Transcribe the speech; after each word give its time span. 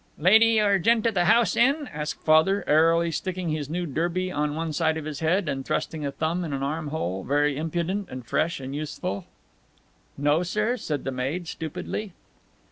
"Lady 0.17 0.59
or 0.59 0.79
gent 0.79 1.05
o' 1.05 1.11
the 1.11 1.25
house 1.25 1.55
in?" 1.55 1.87
asked 1.93 2.19
Father, 2.23 2.63
airily 2.65 3.11
sticking 3.11 3.49
his 3.49 3.69
new 3.69 3.85
derby 3.85 4.31
on 4.31 4.55
one 4.55 4.73
side 4.73 4.97
of 4.97 5.05
his 5.05 5.19
head 5.19 5.47
and 5.47 5.63
thrusting 5.63 6.03
a 6.03 6.11
thumb 6.11 6.43
in 6.43 6.53
an 6.53 6.63
armhole, 6.63 7.23
very 7.23 7.55
impudent 7.55 8.09
and 8.09 8.25
fresh 8.25 8.59
and 8.59 8.75
youthful. 8.75 9.25
"No, 10.17 10.41
sir," 10.41 10.75
said 10.75 11.03
the 11.03 11.11
maid, 11.11 11.47
stupidly. 11.47 12.13